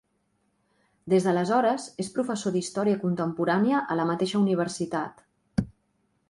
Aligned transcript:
Des 1.13 1.27
d'aleshores 1.27 1.85
és 2.03 2.09
professor 2.15 2.55
d'història 2.55 2.97
contemporània 3.05 3.83
a 3.93 3.99
la 4.01 4.07
mateixa 4.15 4.41
Universitat. 4.41 5.23